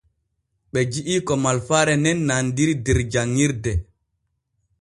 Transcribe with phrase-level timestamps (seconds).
[0.71, 3.73] Ɓe ji’i ko malfaare nen nandiri der janɲirde.